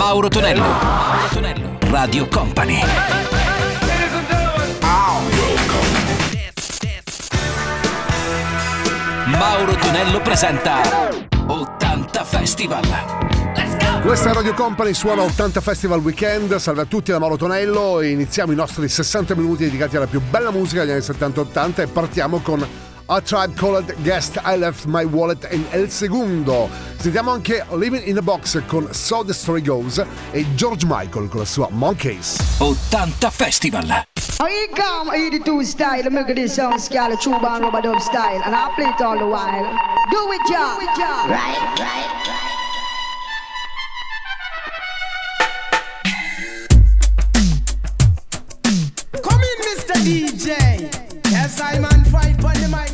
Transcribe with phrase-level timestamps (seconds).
[0.00, 0.62] Mauro Tonello.
[0.62, 1.78] Mauro Tonello.
[1.90, 2.80] Radio Company.
[9.26, 10.80] Mauro Tonello presenta
[11.46, 12.82] 80 Festival.
[14.00, 16.56] Questa è Radio Company suona 80 Festival Weekend.
[16.56, 20.50] Salve a tutti da Mauro Tonello iniziamo i nostri 60 minuti dedicati alla più bella
[20.50, 22.66] musica degli anni 70-80 e partiamo con
[23.12, 26.70] A Tribe Called Guest I Left My Wallet in El Segundo.
[26.96, 30.00] Sentiamo anche Living in a Box con So The Story Goes
[30.30, 32.38] e George Michael con la sua Monkeys.
[32.58, 34.04] 80 Festival.
[34.38, 38.72] I come 82 style, make this song scale, true band rubber dub style, and I
[38.76, 39.66] play it all the while.
[40.12, 40.76] Do it, ja.
[41.26, 42.49] Right, right, right.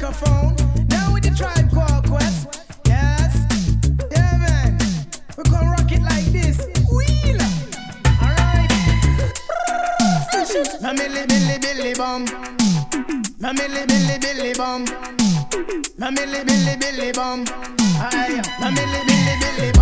[0.06, 0.54] Microphone.
[0.88, 2.70] Now with the tribe called Quest.
[2.86, 3.34] Yes.
[4.12, 4.78] Yeah, man.
[5.36, 6.58] We're gonna rock it like this.
[6.92, 7.40] Wheel.
[8.22, 8.70] Alright.
[10.98, 12.26] Milli billy billy bum.
[13.40, 14.84] Milli billy billy bum.
[15.98, 17.44] Milli billy billy bum.
[17.44, 19.75] Milli billy billy bum.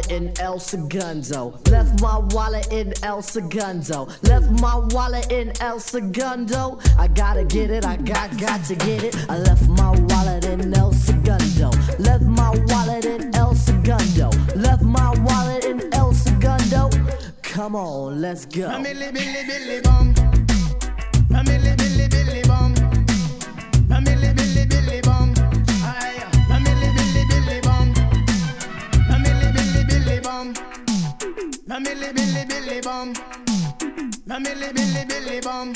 [0.00, 1.58] Wallet in El Segundo.
[1.70, 4.08] Left my wallet in El Segundo.
[4.22, 6.78] Left my wallet in El Segundo.
[6.98, 9.16] I gotta get it, I got got to get it.
[9.28, 11.70] I left my wallet in El Segundo.
[11.98, 14.30] Left my wallet in El Segundo.
[14.56, 16.90] Left my wallet in El Segundo.
[17.42, 18.82] Come on, let's go.
[18.82, 20.29] Billy billy bum.
[31.84, 33.14] Billy billy bum.
[34.26, 35.72] Billy billy bum.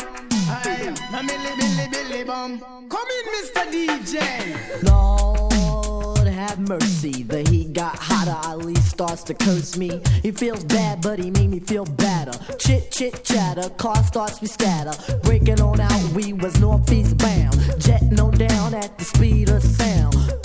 [0.67, 2.59] Billy billy bum.
[2.89, 3.65] Come in, Mr.
[3.73, 4.83] DJ.
[4.83, 7.23] Lord have mercy.
[7.23, 10.01] The heat got hotter, Ali starts to curse me.
[10.23, 12.33] He feels bad, but he made me feel better.
[12.59, 14.93] Chit chit chatter, car starts we scatter.
[15.23, 17.57] Breaking on out, we was northeast bound.
[17.79, 20.44] Jetting on down at the speed of sound.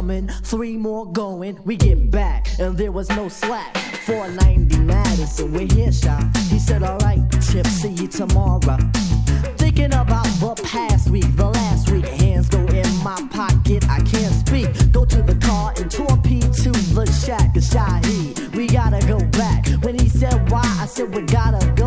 [0.00, 1.58] Three coming, three more going.
[1.66, 3.76] We get back, and there was no slack.
[4.06, 6.24] 490 Madison, we're here, shot.
[6.48, 8.78] He said, Alright, Chip, see you tomorrow.
[9.58, 12.06] Thinking about the past week, the last week.
[12.06, 14.68] Hands go in my pocket, I can't speak.
[14.90, 18.56] Go to the car and torpedo to the shack Shaheed.
[18.56, 19.66] We gotta go back.
[19.84, 21.79] When he said why, I said we gotta go.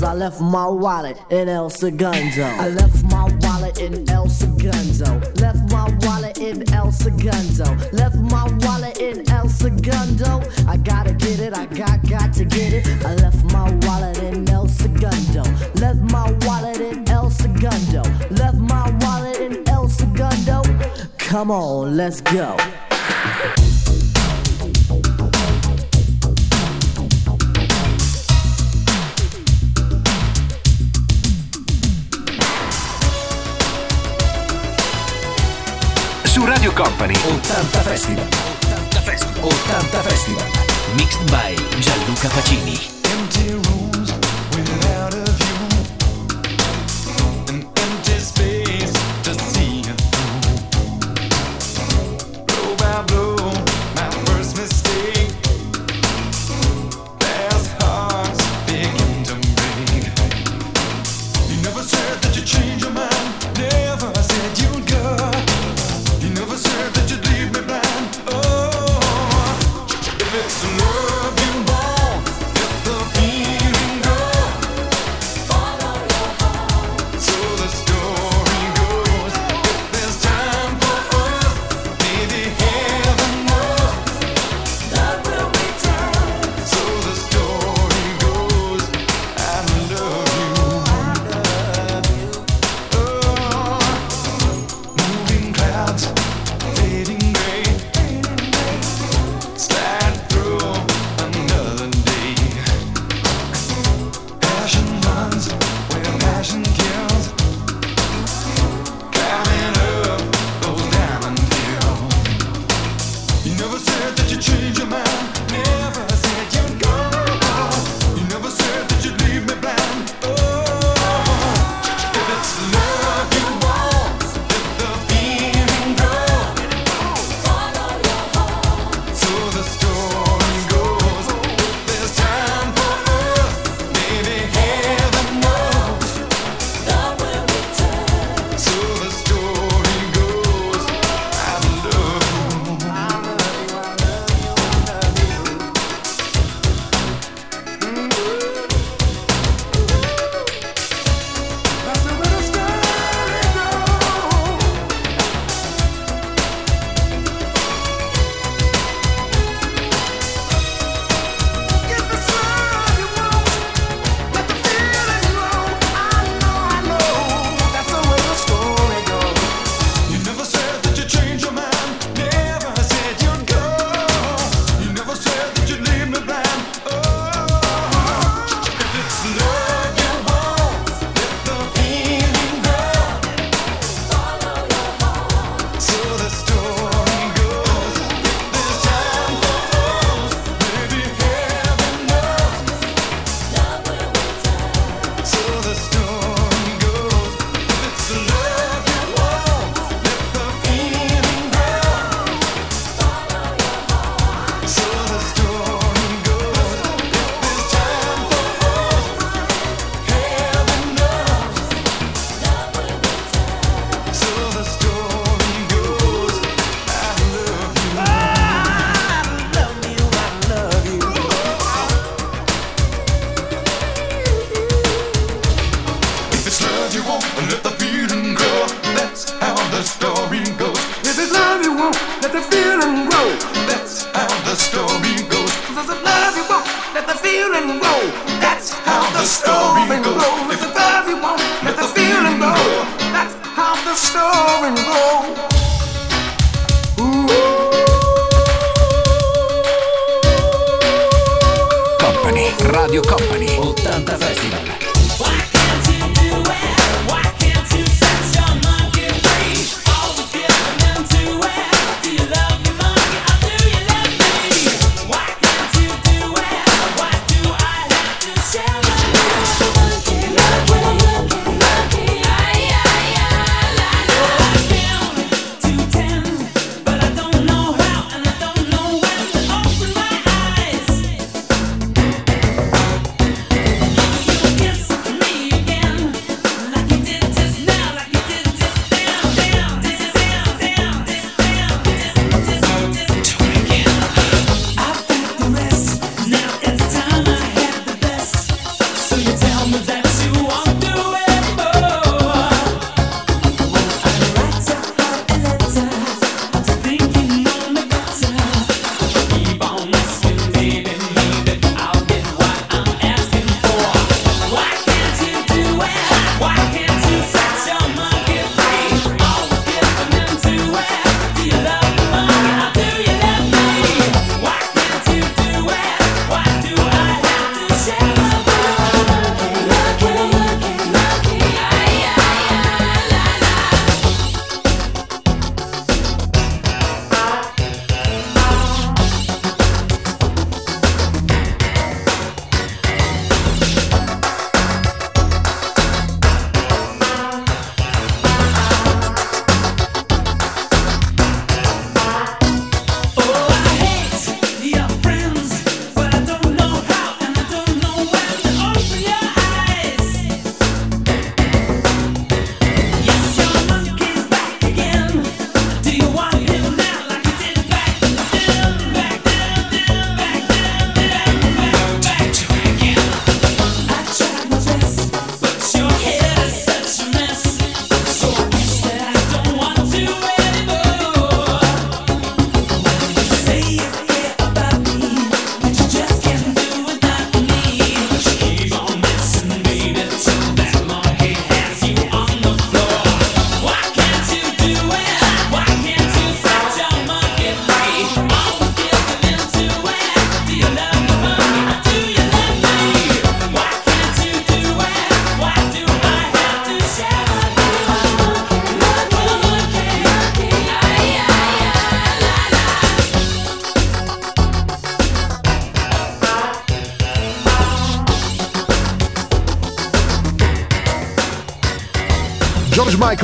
[0.00, 2.42] Cause I left my wallet in El Segundo.
[2.42, 5.20] I left my wallet in El Segundo.
[5.34, 7.64] Left my wallet in El Segundo.
[7.92, 10.40] Left my wallet in El Segundo.
[10.66, 12.86] I gotta get it, I got got to get it.
[13.04, 15.42] I left my wallet in El Segundo.
[15.74, 18.02] Left my wallet in El Segundo.
[18.30, 20.62] Left my wallet in El Segundo.
[21.18, 22.56] Come on, let's go.
[36.70, 38.24] Radio Company 80 Festival.
[38.24, 39.44] 80 Festival.
[39.44, 40.44] 80 Festival.
[40.96, 42.78] Mixed by Gianluca Pacini.
[43.10, 44.12] Empty rooms
[44.54, 45.39] without a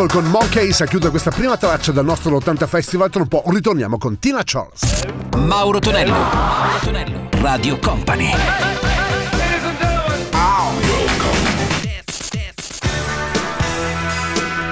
[0.07, 3.11] People con Monkeys a chiudere questa prima traccia del nostro 80 Festival.
[3.11, 5.05] Tra un po' ritorniamo con Tina Charles.
[5.37, 8.31] Mauro Tonello, Mauro Tonello, Radio Company.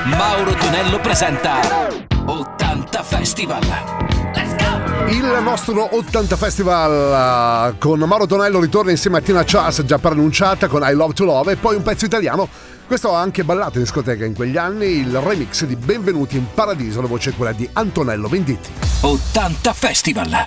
[0.04, 1.88] Mauro Tonello presenta
[2.26, 3.93] 80 Festival.
[5.08, 10.66] Il nostro 80 Festival eh, con Mauro Tonello ritorna insieme a Tina Charles, già preannunciata
[10.66, 12.48] con I Love to Love e poi un pezzo italiano.
[12.86, 17.00] Questo ha anche ballato in discoteca in quegli anni, il remix di Benvenuti in Paradiso,
[17.00, 18.70] la voce è quella di Antonello Venditti.
[19.00, 20.46] 80 Festival!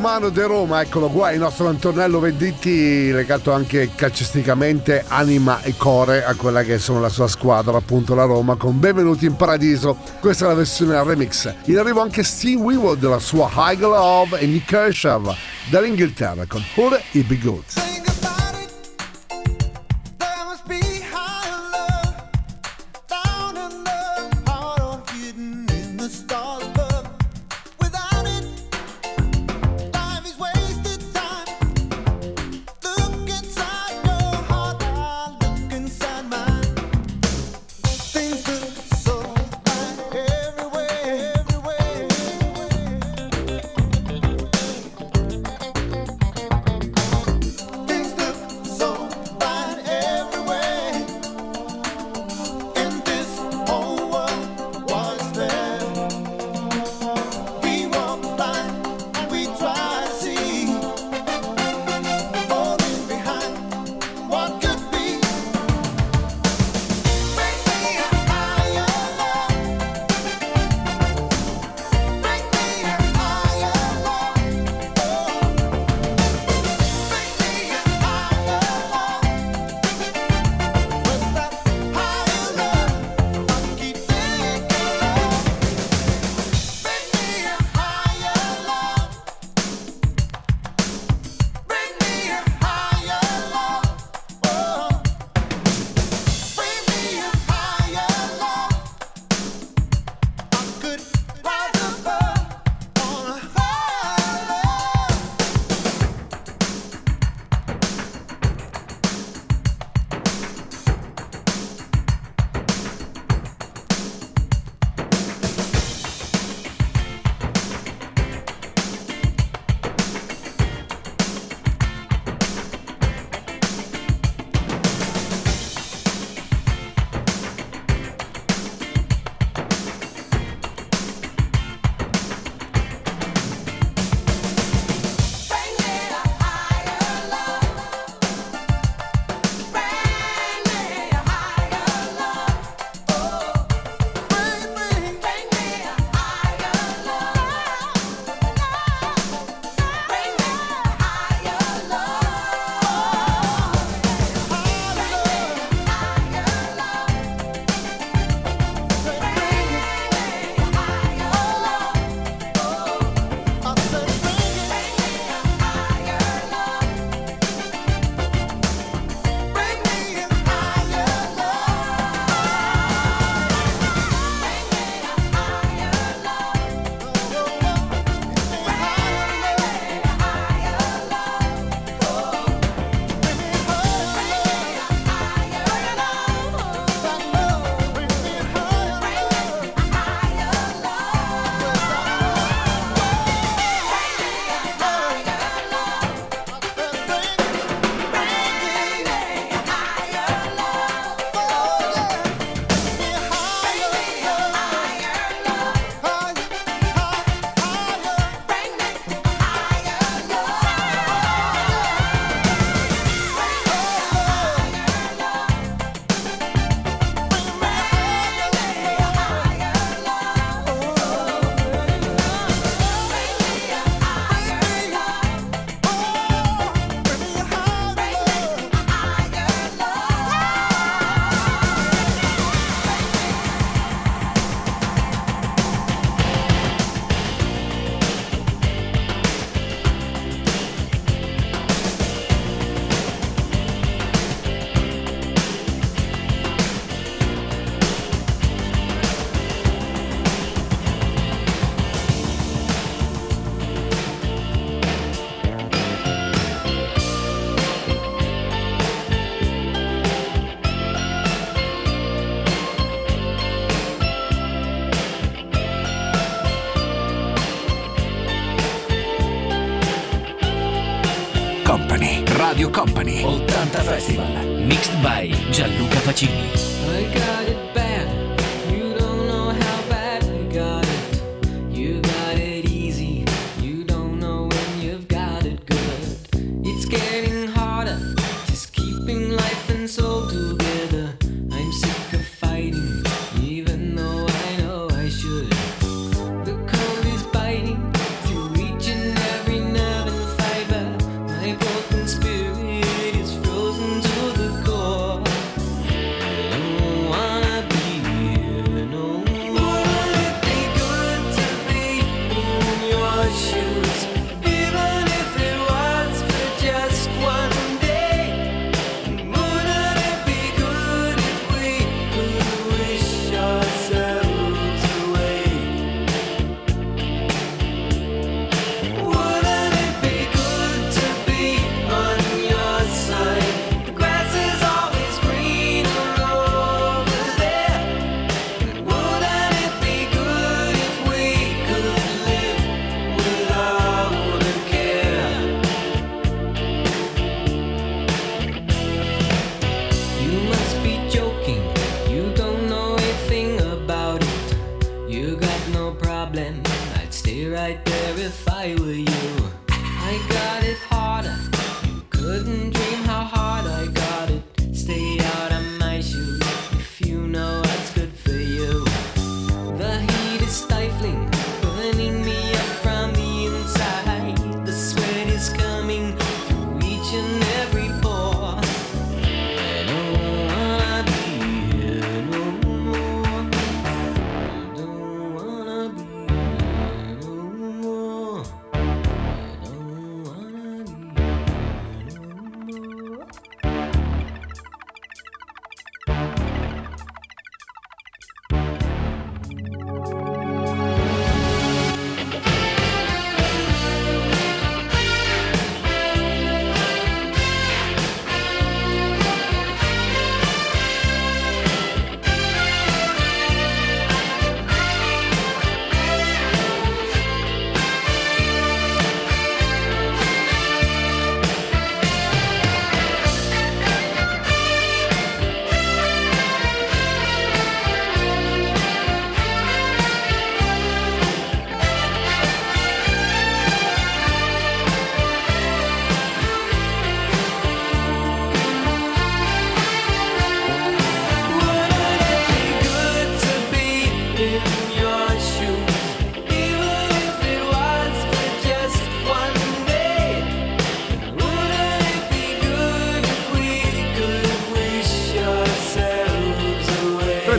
[0.00, 6.24] Romano de Roma, eccolo qua, il nostro Antonello Venditti legato anche calcisticamente anima e core
[6.24, 9.98] a quella che sono la sua squadra, appunto la Roma, con Benvenuti in Paradiso.
[10.18, 11.54] Questa è la versione remix.
[11.64, 15.34] In arrivo anche Steve Weaver della sua High Love e Nick Kershaw
[15.68, 17.89] dall'Inghilterra con Pure e Be Good.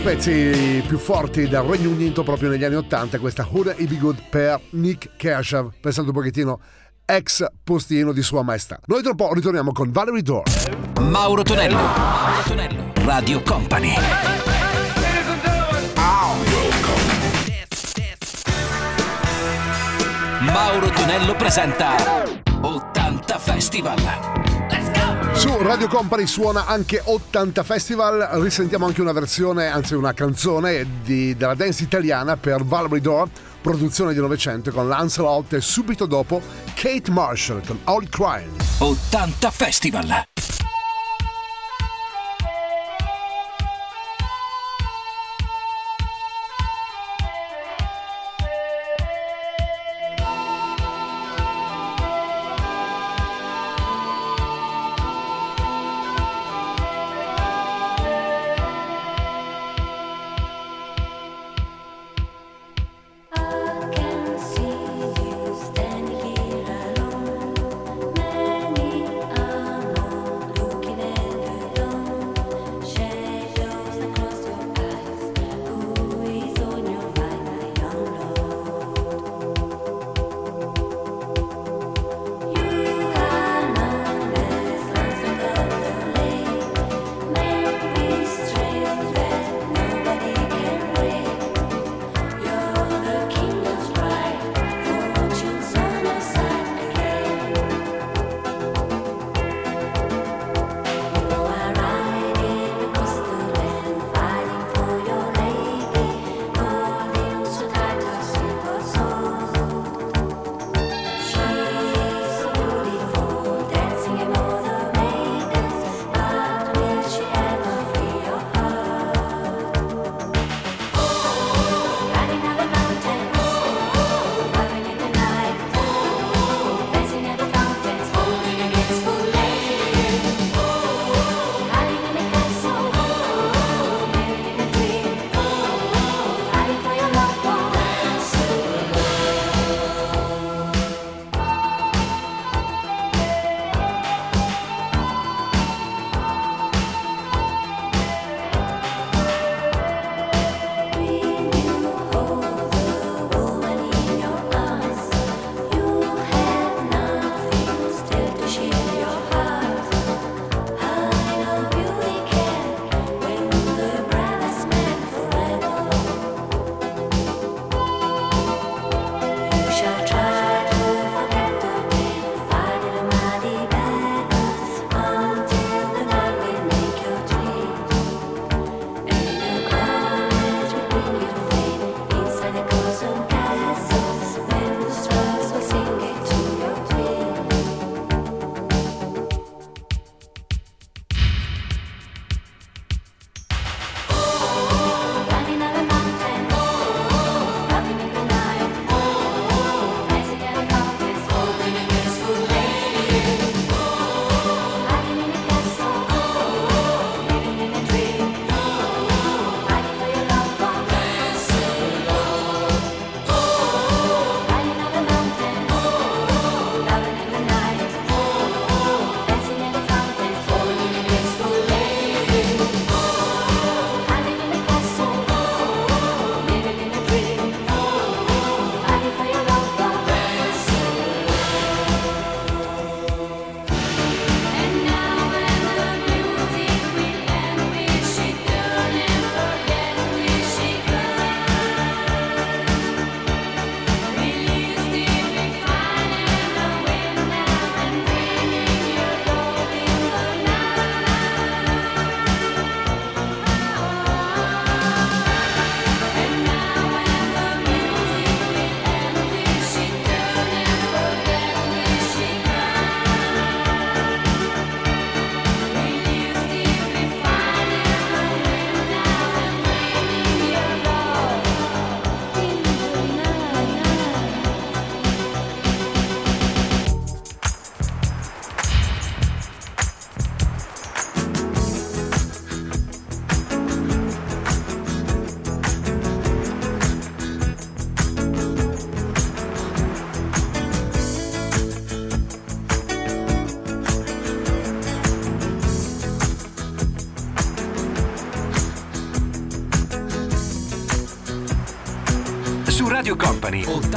[0.01, 3.97] dei pezzi più forti del Regno Unito proprio negli anni Ottanta, questa Huda It Be
[3.97, 6.59] Good per Nick Kershaw, pensando un pochettino
[7.05, 8.79] ex postino di Sua Maestà.
[8.85, 10.43] Noi tra un po' ritorniamo con Valerie Door.
[11.01, 13.93] Mauro Tonello, Mauro Tonello, Radio Company.
[20.39, 22.23] Mauro Tonello presenta
[22.61, 24.40] 80 Festival.
[25.41, 31.35] Su Radio Company suona anche 80 Festival, risentiamo anche una versione, anzi una canzone di,
[31.35, 33.27] della dance italiana per Valerie Door,
[33.59, 36.43] produzione di Novecento con Lancelot e subito dopo
[36.75, 38.51] Kate Marshall con All Crying.
[38.77, 40.25] 80 Festival!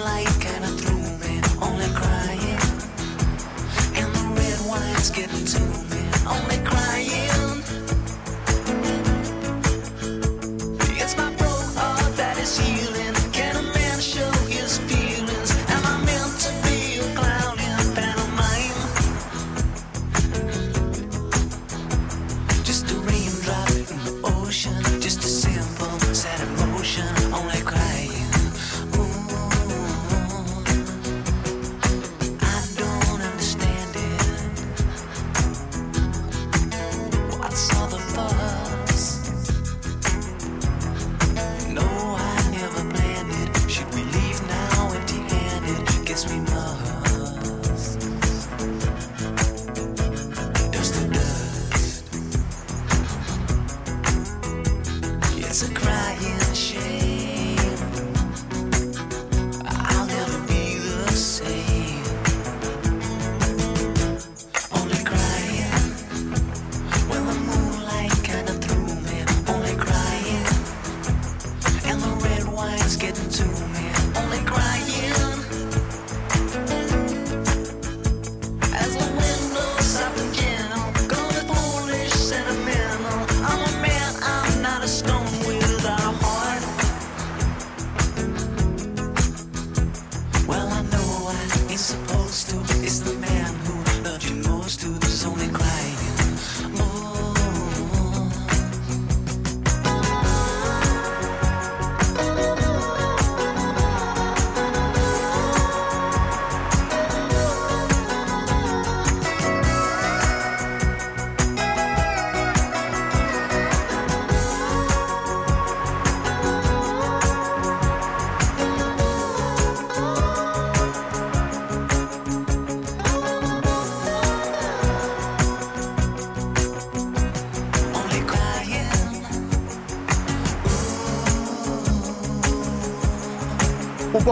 [0.00, 2.60] moonlight kinda threw me, only crying.
[3.96, 5.89] And the red wine's getting to me.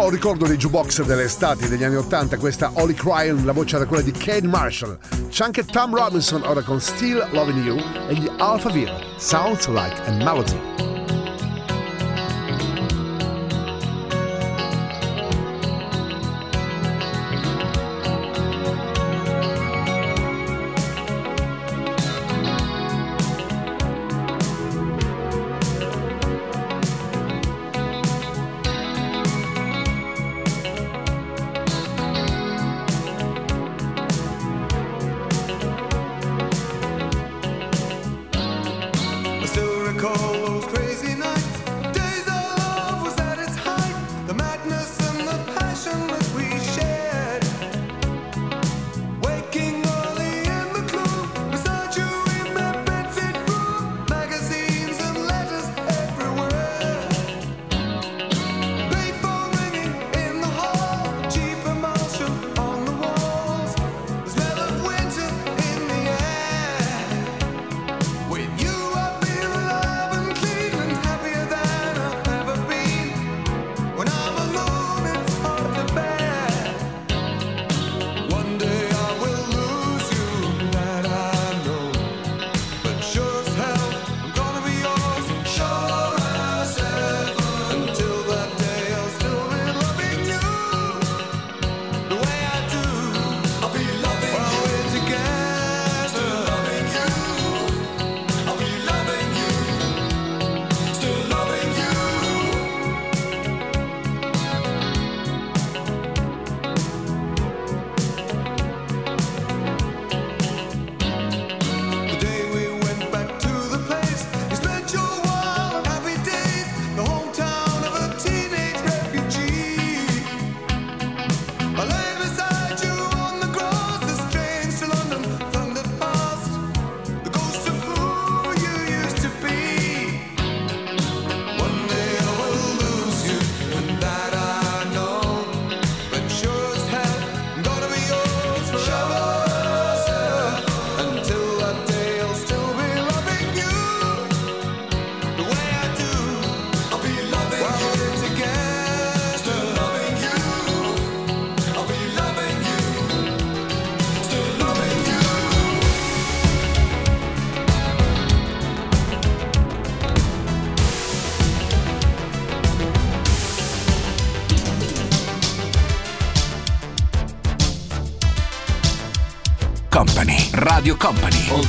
[0.08, 4.02] un ricordo dei jukebox dell'estate degli anni 80, questa Holly Cryon, la voce era quella
[4.02, 4.98] di Kane Marshall.
[5.28, 7.76] C'è anche Tom Robinson ora con Still Loving You
[8.08, 10.77] e gli Alphaville, Sounds Like a Melody.
[39.92, 41.67] recall those crazy nights.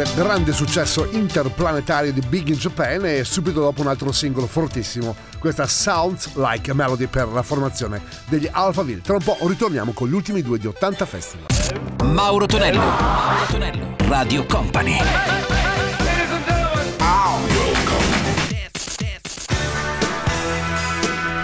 [0.00, 5.16] al grande successo interplanetario di Big in Japan e subito dopo un altro singolo fortissimo,
[5.38, 9.00] questa Sounds Like a Melody per la formazione degli Alphaville.
[9.00, 11.46] Tra un po' ritorniamo con gli ultimi due di 80 Festival.
[12.04, 14.98] Mauro Tonello, Mauro Tonello, Radio Company.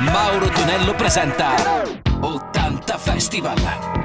[0.00, 1.54] Mauro Tonello presenta
[2.20, 4.03] 80 Festival.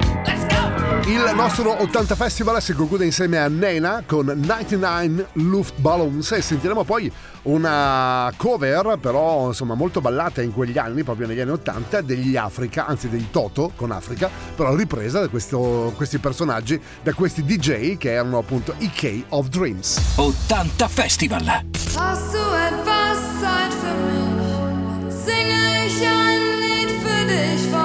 [1.10, 7.10] Il nostro 80 Festival si conclude insieme a Nena con 99 Luftballons e sentiremo poi
[7.42, 12.86] una cover però insomma molto ballata in quegli anni, proprio negli anni 80, degli Africa,
[12.86, 18.12] anzi dei Toto con Africa, però ripresa da questo, questi personaggi, da questi DJ che
[18.12, 20.14] erano appunto i K of Dreams.
[20.14, 21.44] 80 Festival!
[21.96, 25.12] Hast du etwas Zeit für mich?
[25.12, 27.79] Singe ich ein Lied für dich?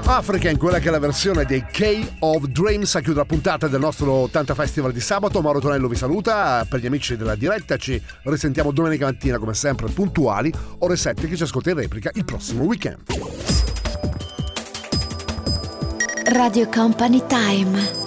[0.00, 3.68] era in quella che è la versione dei K of Dreams a chiudere la puntata
[3.68, 5.42] del nostro 80 Festival di sabato.
[5.42, 9.88] Mauro Tonello vi saluta, per gli amici della diretta ci risentiamo domenica mattina come sempre
[9.88, 13.00] puntuali, ore 7 che ci ascolta in replica il prossimo weekend.
[16.24, 18.01] Radio Company Time